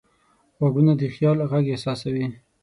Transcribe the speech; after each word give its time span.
غوږونه 0.57 0.93
د 0.99 1.01
خیال 1.13 1.37
غږ 1.51 1.65
احساسوي 1.73 2.27